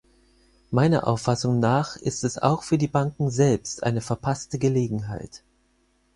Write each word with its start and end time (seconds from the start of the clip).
Meiner 0.71 1.05
Auffassung 1.07 1.59
nach 1.59 1.95
ist 1.95 2.23
es 2.23 2.39
auch 2.39 2.63
für 2.63 2.79
die 2.79 2.87
Banken 2.87 3.29
selbst 3.29 3.83
eine 3.83 4.01
verpasste 4.01 4.57
Gelegenheit. 4.57 5.43